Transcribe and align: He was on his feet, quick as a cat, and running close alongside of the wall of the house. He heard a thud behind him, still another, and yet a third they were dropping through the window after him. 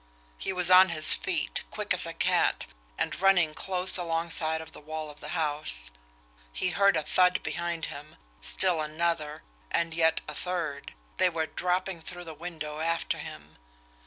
He 0.39 0.51
was 0.51 0.71
on 0.71 0.89
his 0.89 1.13
feet, 1.13 1.63
quick 1.69 1.93
as 1.93 2.07
a 2.07 2.13
cat, 2.15 2.65
and 2.97 3.21
running 3.21 3.53
close 3.53 3.97
alongside 3.97 4.59
of 4.59 4.71
the 4.71 4.81
wall 4.81 5.11
of 5.11 5.19
the 5.19 5.27
house. 5.37 5.91
He 6.51 6.71
heard 6.71 6.97
a 6.97 7.03
thud 7.03 7.43
behind 7.43 7.85
him, 7.85 8.15
still 8.41 8.81
another, 8.81 9.43
and 9.69 9.93
yet 9.93 10.21
a 10.27 10.33
third 10.33 10.95
they 11.17 11.29
were 11.29 11.45
dropping 11.45 12.01
through 12.01 12.23
the 12.23 12.33
window 12.33 12.79
after 12.79 13.19
him. 13.19 13.57